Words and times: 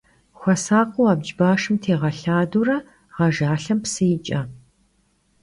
Xuesakhıu 0.39 1.05
abc 1.13 1.27
başşım 1.39 1.75
têğelhadeure 1.83 2.77
ğejjalhem 3.15 3.79
psı 3.83 4.03
yiç'e. 4.09 4.41